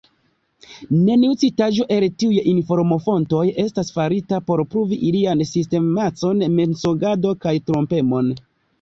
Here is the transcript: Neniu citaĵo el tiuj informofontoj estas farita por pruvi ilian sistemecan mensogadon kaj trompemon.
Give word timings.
Neniu 1.09 1.35
citaĵo 1.43 1.85
el 1.97 2.05
tiuj 2.23 2.39
informofontoj 2.53 3.43
estas 3.65 3.95
farita 3.99 4.41
por 4.49 4.67
pruvi 4.75 5.01
ilian 5.13 5.47
sistemecan 5.55 6.45
mensogadon 6.59 7.43
kaj 7.47 7.59
trompemon. 7.71 8.39